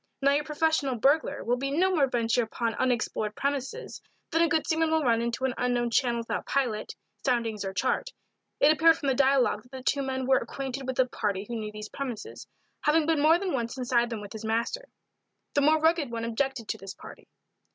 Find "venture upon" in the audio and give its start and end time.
2.07-2.73